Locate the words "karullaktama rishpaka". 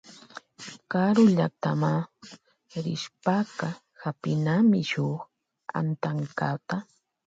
0.91-3.67